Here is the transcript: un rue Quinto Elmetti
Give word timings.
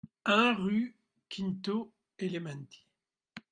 un 0.25 0.55
rue 0.55 0.95
Quinto 1.29 1.93
Elmetti 2.17 2.83